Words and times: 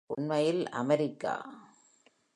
உண்மையில், 0.07 0.67
அமெரிக்கா. 0.69 1.33